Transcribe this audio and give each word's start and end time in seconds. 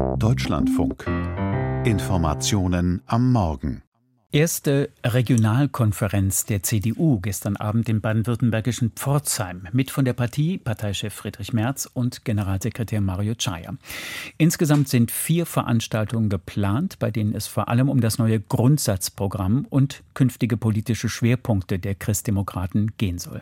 Deutschlandfunk. 0.00 1.06
Informationen 1.84 3.02
am 3.06 3.32
Morgen. 3.32 3.82
Erste 4.32 4.90
Regionalkonferenz 5.04 6.46
der 6.46 6.62
CDU 6.62 7.20
gestern 7.20 7.56
Abend 7.56 7.88
im 7.88 8.00
baden-württembergischen 8.00 8.92
Pforzheim 8.92 9.68
mit 9.72 9.90
von 9.90 10.06
der 10.06 10.14
Partie 10.14 10.56
Parteichef 10.56 11.12
Friedrich 11.12 11.52
Merz 11.52 11.90
und 11.92 12.24
Generalsekretär 12.24 13.02
Mario 13.02 13.34
Czaja. 13.34 13.74
Insgesamt 14.38 14.88
sind 14.88 15.10
vier 15.10 15.44
Veranstaltungen 15.44 16.30
geplant, 16.30 16.98
bei 16.98 17.10
denen 17.10 17.34
es 17.34 17.46
vor 17.46 17.68
allem 17.68 17.90
um 17.90 18.00
das 18.00 18.18
neue 18.18 18.40
Grundsatzprogramm 18.40 19.66
und 19.68 20.02
künftige 20.14 20.56
politische 20.56 21.10
Schwerpunkte 21.10 21.78
der 21.78 21.94
Christdemokraten 21.94 22.92
gehen 22.96 23.18
soll. 23.18 23.40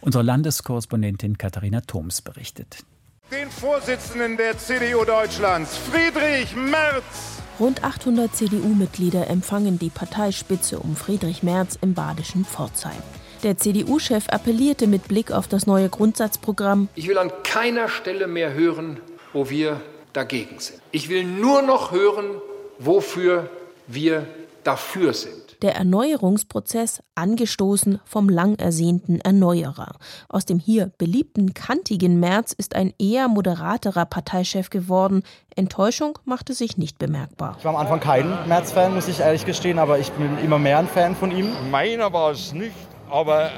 Unsere 0.00 0.24
Landeskorrespondentin 0.24 1.36
Katharina 1.36 1.82
Thoms 1.82 2.22
berichtet. 2.22 2.84
Den 3.30 3.50
Vorsitzenden 3.50 4.38
der 4.38 4.56
CDU 4.56 5.04
Deutschlands, 5.04 5.76
Friedrich 5.76 6.56
Merz 6.56 7.42
Rund 7.60 7.84
800 7.84 8.34
CDU-Mitglieder 8.34 9.28
empfangen 9.28 9.78
die 9.78 9.90
Parteispitze 9.90 10.78
um 10.78 10.96
Friedrich 10.96 11.42
Merz 11.42 11.76
im 11.82 11.92
badischen 11.92 12.46
Pforzheim. 12.46 13.02
Der 13.42 13.58
CDU-Chef 13.58 14.30
appellierte 14.30 14.86
mit 14.86 15.08
Blick 15.08 15.30
auf 15.30 15.46
das 15.46 15.66
neue 15.66 15.90
Grundsatzprogramm. 15.90 16.88
Ich 16.94 17.06
will 17.06 17.18
an 17.18 17.30
keiner 17.42 17.90
Stelle 17.90 18.28
mehr 18.28 18.54
hören, 18.54 18.98
wo 19.34 19.50
wir 19.50 19.82
dagegen 20.14 20.58
sind. 20.58 20.80
Ich 20.90 21.10
will 21.10 21.24
nur 21.24 21.60
noch 21.60 21.92
hören, 21.92 22.40
wofür 22.78 23.50
wir 23.86 24.26
dafür 24.64 25.12
sind 25.12 25.47
der 25.62 25.76
Erneuerungsprozess 25.76 27.02
angestoßen 27.14 28.00
vom 28.04 28.28
lang 28.28 28.58
ersehnten 28.58 29.20
Erneuerer. 29.20 29.96
Aus 30.28 30.44
dem 30.44 30.58
hier 30.58 30.92
beliebten 30.98 31.54
kantigen 31.54 32.20
März 32.20 32.52
ist 32.52 32.74
ein 32.74 32.92
eher 32.98 33.28
moderaterer 33.28 34.06
Parteichef 34.06 34.70
geworden. 34.70 35.22
Enttäuschung 35.56 36.18
machte 36.24 36.54
sich 36.54 36.76
nicht 36.76 36.98
bemerkbar. 36.98 37.56
Ich 37.58 37.64
war 37.64 37.74
am 37.74 37.80
Anfang 37.80 38.00
kein 38.00 38.46
März-Fan, 38.46 38.94
muss 38.94 39.08
ich 39.08 39.20
ehrlich 39.20 39.44
gestehen, 39.44 39.78
aber 39.78 39.98
ich 39.98 40.10
bin 40.12 40.38
immer 40.44 40.58
mehr 40.58 40.78
ein 40.78 40.88
Fan 40.88 41.16
von 41.16 41.30
ihm. 41.30 41.48
Meiner 41.70 42.12
war 42.12 42.30
es 42.32 42.52
nicht, 42.52 42.74
aber 43.10 43.50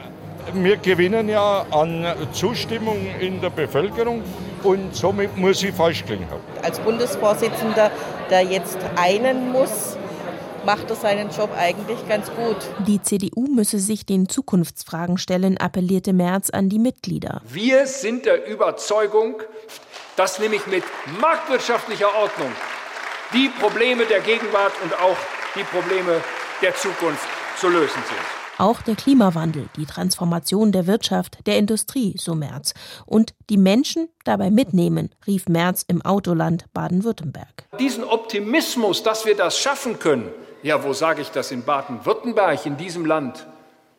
wir 0.54 0.76
gewinnen 0.78 1.28
ja 1.28 1.66
an 1.70 2.04
Zustimmung 2.32 2.98
in 3.20 3.40
der 3.40 3.50
Bevölkerung 3.50 4.22
und 4.62 4.94
somit 4.94 5.36
muss 5.36 5.62
ich 5.62 5.74
falsch 5.74 6.04
klingen. 6.04 6.26
Als 6.62 6.78
Bundesvorsitzender, 6.80 7.90
der 8.30 8.42
jetzt 8.42 8.78
einen 8.96 9.52
muss, 9.52 9.96
macht 10.64 10.90
er 10.90 10.96
seinen 10.96 11.30
Job 11.30 11.50
eigentlich 11.56 12.06
ganz 12.08 12.30
gut. 12.30 12.56
Die 12.86 13.00
CDU 13.02 13.46
müsse 13.46 13.78
sich 13.78 14.06
den 14.06 14.28
Zukunftsfragen 14.28 15.18
stellen, 15.18 15.58
appellierte 15.58 16.12
Merz 16.12 16.50
an 16.50 16.68
die 16.68 16.78
Mitglieder. 16.78 17.42
Wir 17.48 17.86
sind 17.86 18.26
der 18.26 18.46
Überzeugung, 18.48 19.36
dass 20.16 20.38
nämlich 20.38 20.66
mit 20.66 20.84
marktwirtschaftlicher 21.20 22.14
Ordnung 22.14 22.50
die 23.32 23.48
Probleme 23.60 24.04
der 24.06 24.20
Gegenwart 24.20 24.72
und 24.82 24.92
auch 25.00 25.16
die 25.56 25.64
Probleme 25.64 26.20
der 26.62 26.74
Zukunft 26.74 27.26
zu 27.58 27.68
lösen 27.68 28.02
sind. 28.06 28.40
Auch 28.58 28.82
der 28.82 28.94
Klimawandel, 28.94 29.70
die 29.76 29.86
Transformation 29.86 30.70
der 30.70 30.86
Wirtschaft, 30.86 31.38
der 31.46 31.56
Industrie, 31.56 32.14
so 32.18 32.34
Merz. 32.34 32.74
Und 33.06 33.32
die 33.48 33.56
Menschen 33.56 34.10
dabei 34.24 34.50
mitnehmen, 34.50 35.08
rief 35.26 35.48
Merz 35.48 35.82
im 35.88 36.02
Autoland 36.02 36.66
Baden-Württemberg. 36.74 37.64
Diesen 37.78 38.04
Optimismus, 38.04 39.02
dass 39.02 39.24
wir 39.24 39.34
das 39.34 39.58
schaffen 39.58 39.98
können, 39.98 40.30
ja, 40.62 40.84
wo 40.84 40.92
sage 40.92 41.22
ich 41.22 41.30
das 41.30 41.50
in 41.50 41.64
Baden-Württemberg, 41.64 42.66
in 42.66 42.76
diesem 42.76 43.04
Land? 43.04 43.46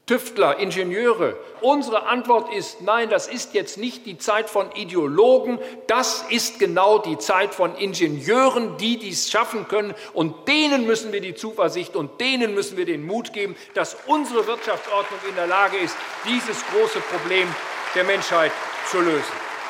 Tüftler, 0.07 0.57
Ingenieure. 0.59 1.37
Unsere 1.61 2.05
Antwort 2.07 2.53
ist 2.53 2.81
nein, 2.81 3.09
das 3.09 3.27
ist 3.27 3.53
jetzt 3.53 3.77
nicht 3.77 4.05
die 4.05 4.17
Zeit 4.17 4.49
von 4.49 4.69
Ideologen, 4.73 5.57
das 5.87 6.25
ist 6.29 6.59
genau 6.59 6.97
die 6.97 7.17
Zeit 7.17 7.53
von 7.53 7.75
Ingenieuren, 7.75 8.75
die 8.77 8.97
dies 8.97 9.31
schaffen 9.31 9.67
können. 9.69 9.93
Und 10.13 10.49
denen 10.49 10.85
müssen 10.85 11.13
wir 11.13 11.21
die 11.21 11.35
Zuversicht 11.35 11.95
und 11.95 12.19
denen 12.19 12.53
müssen 12.55 12.75
wir 12.77 12.85
den 12.85 13.05
Mut 13.05 13.31
geben, 13.31 13.55
dass 13.73 13.95
unsere 14.05 14.45
Wirtschaftsordnung 14.47 15.19
in 15.29 15.35
der 15.35 15.47
Lage 15.47 15.77
ist, 15.77 15.95
dieses 16.27 16.61
große 16.73 16.99
Problem 16.99 17.47
der 17.95 18.03
Menschheit 18.03 18.51
zu 18.89 18.99
lösen. 18.99 19.23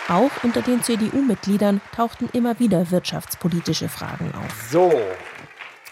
Auch 0.07 0.31
unter 0.43 0.61
den 0.61 0.81
CDU-Mitgliedern 0.81 1.81
tauchten 1.95 2.29
immer 2.33 2.59
wieder 2.59 2.89
wirtschaftspolitische 2.89 3.89
Fragen 3.89 4.33
auf. 4.35 4.69
So, 4.71 4.91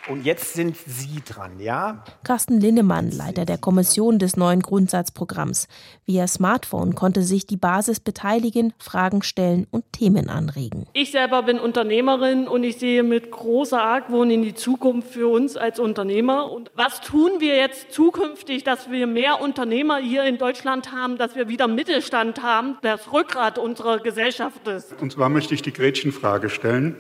und 0.09 0.25
jetzt 0.25 0.53
sind 0.53 0.75
Sie 0.75 1.21
dran, 1.25 1.59
ja? 1.59 2.03
Carsten 2.23 2.59
Linnemann, 2.59 3.11
Leiter 3.11 3.45
der 3.45 3.57
Kommission 3.57 4.19
des 4.19 4.37
neuen 4.37 4.61
Grundsatzprogramms. 4.61 5.67
Via 6.05 6.27
Smartphone 6.27 6.95
konnte 6.95 7.21
sich 7.21 7.45
die 7.45 7.57
Basis 7.57 7.99
beteiligen, 7.99 8.73
Fragen 8.79 9.21
stellen 9.21 9.67
und 9.71 9.85
Themen 9.91 10.29
anregen. 10.29 10.87
Ich 10.93 11.11
selber 11.11 11.43
bin 11.43 11.59
Unternehmerin 11.59 12.47
und 12.47 12.63
ich 12.63 12.77
sehe 12.77 13.03
mit 13.03 13.31
großer 13.31 13.81
Argwohn 13.81 14.31
in 14.31 14.41
die 14.41 14.55
Zukunft 14.55 15.09
für 15.09 15.27
uns 15.27 15.55
als 15.55 15.79
Unternehmer. 15.79 16.51
Und 16.51 16.71
was 16.75 17.01
tun 17.01 17.33
wir 17.39 17.55
jetzt 17.55 17.91
zukünftig, 17.91 18.63
dass 18.63 18.89
wir 18.89 19.07
mehr 19.07 19.41
Unternehmer 19.41 19.97
hier 19.97 20.23
in 20.23 20.37
Deutschland 20.37 20.91
haben, 20.91 21.17
dass 21.17 21.35
wir 21.35 21.47
wieder 21.47 21.67
Mittelstand 21.67 22.41
haben, 22.41 22.77
das 22.81 23.13
Rückgrat 23.13 23.57
unserer 23.57 23.99
Gesellschaft 23.99 24.67
ist? 24.67 24.93
Und 25.01 25.11
zwar 25.11 25.29
möchte 25.29 25.53
ich 25.53 25.61
die 25.61 25.73
Gretchenfrage 25.73 26.49
stellen. 26.49 26.95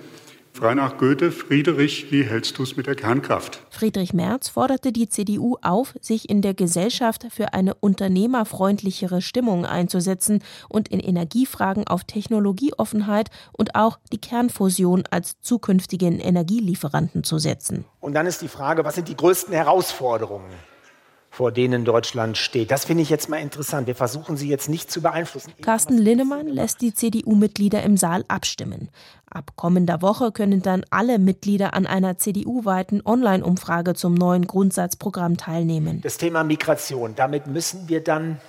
Frei 0.59 0.73
nach 0.73 0.97
Goethe, 0.97 1.31
Friedrich, 1.31 2.11
wie 2.11 2.23
hältst 2.23 2.57
du 2.57 2.63
es 2.63 2.75
mit 2.75 2.85
der 2.85 2.95
Kernkraft? 2.95 3.65
Friedrich 3.69 4.11
Merz 4.11 4.49
forderte 4.49 4.91
die 4.91 5.07
CDU 5.07 5.55
auf, 5.61 5.93
sich 6.01 6.29
in 6.29 6.41
der 6.41 6.53
Gesellschaft 6.53 7.27
für 7.29 7.53
eine 7.53 7.75
unternehmerfreundlichere 7.75 9.21
Stimmung 9.21 9.65
einzusetzen 9.65 10.43
und 10.67 10.89
in 10.89 10.99
Energiefragen 10.99 11.87
auf 11.87 12.03
Technologieoffenheit 12.03 13.29
und 13.53 13.75
auch 13.75 13.99
die 14.11 14.17
Kernfusion 14.17 15.05
als 15.09 15.39
zukünftigen 15.39 16.19
Energielieferanten 16.19 17.23
zu 17.23 17.39
setzen. 17.39 17.85
Und 18.01 18.13
dann 18.13 18.27
ist 18.27 18.41
die 18.41 18.49
Frage, 18.49 18.83
was 18.83 18.95
sind 18.95 19.07
die 19.07 19.15
größten 19.15 19.53
Herausforderungen? 19.53 20.51
Vor 21.39 21.53
denen 21.53 21.85
Deutschland 21.85 22.37
steht. 22.37 22.69
Das 22.69 22.83
finde 22.83 23.01
ich 23.01 23.09
jetzt 23.09 23.29
mal 23.29 23.37
interessant. 23.37 23.87
Wir 23.87 23.95
versuchen 23.95 24.35
sie 24.35 24.49
jetzt 24.49 24.67
nicht 24.67 24.91
zu 24.91 25.01
beeinflussen. 25.01 25.53
Carsten 25.61 25.97
Linnemann 25.97 26.47
lässt 26.47 26.81
die 26.81 26.93
CDU-Mitglieder 26.93 27.81
im 27.81 27.95
Saal 27.95 28.25
abstimmen. 28.27 28.89
Ab 29.29 29.53
kommender 29.55 30.01
Woche 30.01 30.33
können 30.33 30.61
dann 30.61 30.83
alle 30.89 31.17
Mitglieder 31.17 31.73
an 31.75 31.85
einer 31.87 32.17
CDU-weiten 32.17 33.01
Online-Umfrage 33.05 33.93
zum 33.93 34.15
neuen 34.15 34.47
Grundsatzprogramm 34.47 35.37
teilnehmen. 35.37 36.01
Das 36.01 36.17
Thema 36.17 36.43
Migration, 36.43 37.15
damit 37.15 37.47
müssen 37.47 37.87
wir 37.87 38.03
dann 38.03 38.41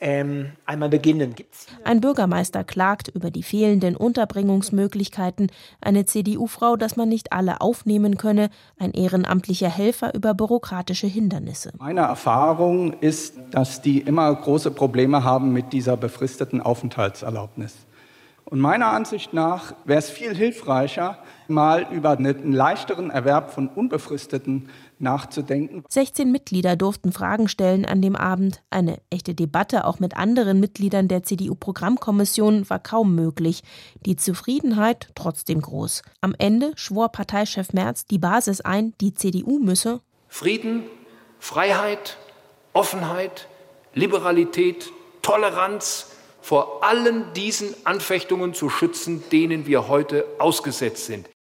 ähm, 0.00 0.52
einmal 0.66 0.88
beginnen. 0.88 1.34
Gibt's 1.34 1.66
Ein 1.84 2.00
Bürgermeister 2.00 2.64
klagt 2.64 3.08
über 3.08 3.30
die 3.30 3.42
fehlenden 3.42 3.96
Unterbringungsmöglichkeiten, 3.96 5.50
eine 5.80 6.06
CDU-Frau, 6.06 6.76
dass 6.76 6.96
man 6.96 7.08
nicht 7.08 7.32
alle 7.32 7.60
aufnehmen 7.60 8.16
könne, 8.16 8.50
ein 8.78 8.92
ehrenamtlicher 8.92 9.68
Helfer 9.68 10.14
über 10.14 10.34
bürokratische 10.34 11.06
Hindernisse. 11.06 11.72
Meine 11.78 12.00
Erfahrung 12.00 12.94
ist, 13.00 13.34
dass 13.50 13.82
die 13.82 14.00
immer 14.00 14.34
große 14.34 14.70
Probleme 14.70 15.24
haben 15.24 15.52
mit 15.52 15.72
dieser 15.72 15.96
befristeten 15.96 16.60
Aufenthaltserlaubnis. 16.60 17.74
Und 18.50 18.58
meiner 18.58 18.88
Ansicht 18.88 19.32
nach 19.32 19.74
wäre 19.84 20.00
es 20.00 20.10
viel 20.10 20.34
hilfreicher, 20.34 21.18
mal 21.46 21.86
über 21.92 22.10
einen 22.10 22.52
leichteren 22.52 23.10
Erwerb 23.10 23.52
von 23.52 23.68
unbefristeten 23.68 24.68
nachzudenken. 24.98 25.84
16 25.88 26.32
Mitglieder 26.32 26.74
durften 26.74 27.12
Fragen 27.12 27.46
stellen 27.46 27.86
an 27.86 28.02
dem 28.02 28.16
Abend. 28.16 28.60
Eine 28.68 29.00
echte 29.08 29.36
Debatte 29.36 29.84
auch 29.84 30.00
mit 30.00 30.16
anderen 30.16 30.58
Mitgliedern 30.58 31.06
der 31.06 31.22
CDU-Programmkommission 31.22 32.68
war 32.68 32.80
kaum 32.80 33.14
möglich. 33.14 33.62
Die 34.04 34.16
Zufriedenheit 34.16 35.10
trotzdem 35.14 35.60
groß. 35.60 36.02
Am 36.20 36.34
Ende 36.36 36.72
schwor 36.74 37.10
Parteichef 37.10 37.72
Merz 37.72 38.04
die 38.04 38.18
Basis 38.18 38.60
ein, 38.60 38.94
die 39.00 39.14
CDU 39.14 39.60
müsse 39.60 40.00
Frieden, 40.26 40.82
Freiheit, 41.38 42.18
Offenheit, 42.72 43.46
Liberalität, 43.94 44.90
Toleranz, 45.22 46.09
vor 46.40 46.82
allen 46.82 47.32
diesen 47.34 47.74
Anfechtungen 47.84 48.54
zu 48.54 48.70
schützen, 48.70 49.22
denen 49.30 49.66
wir 49.66 49.88
heute 49.88 50.26
ausgesetzt 50.38 51.06
sind. 51.06 51.28